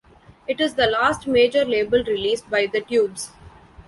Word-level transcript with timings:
It 0.47 0.59
is 0.59 0.73
the 0.73 0.87
last 0.87 1.27
major-label 1.27 2.03
release 2.05 2.41
by 2.41 2.65
The 2.65 2.81
Tubes. 2.81 3.29